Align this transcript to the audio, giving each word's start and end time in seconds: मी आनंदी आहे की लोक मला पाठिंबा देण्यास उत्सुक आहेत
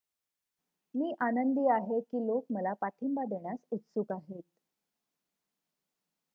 मी 0.95 1.11
आनंदी 1.21 1.67
आहे 1.71 1.99
की 2.01 2.25
लोक 2.25 2.45
मला 2.51 2.73
पाठिंबा 2.81 3.25
देण्यास 3.27 3.59
उत्सुक 3.71 4.11
आहेत 4.11 4.43